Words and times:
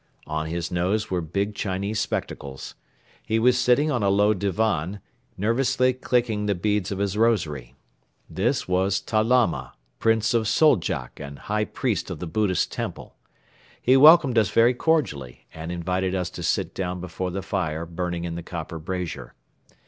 On 0.25 0.47
his 0.47 0.71
nose 0.71 1.11
were 1.11 1.21
big 1.21 1.53
Chinese 1.53 1.99
spectacles. 1.99 2.73
He 3.23 3.37
was 3.37 3.55
sitting 3.55 3.91
on 3.91 4.01
a 4.01 4.09
low 4.09 4.33
divan, 4.33 4.99
nervously 5.37 5.93
clicking 5.93 6.47
the 6.47 6.55
beads 6.55 6.91
of 6.91 6.97
his 6.97 7.15
rosary. 7.15 7.75
This 8.27 8.67
was 8.67 8.99
Ta 8.99 9.19
Lama, 9.21 9.73
Prince 9.99 10.33
of 10.33 10.47
Soldjak 10.47 11.19
and 11.19 11.37
High 11.37 11.65
Priest 11.65 12.09
of 12.09 12.17
the 12.17 12.25
Buddhist 12.25 12.71
Temple. 12.71 13.15
He 13.79 13.95
welcomed 13.95 14.39
us 14.39 14.49
very 14.49 14.73
cordially 14.73 15.45
and 15.53 15.71
invited 15.71 16.15
us 16.15 16.31
to 16.31 16.41
sit 16.41 16.73
down 16.73 16.99
before 16.99 17.29
the 17.29 17.43
fire 17.43 17.85
burning 17.85 18.23
in 18.23 18.33
the 18.33 18.41
copper 18.41 18.79
brazier. 18.79 19.35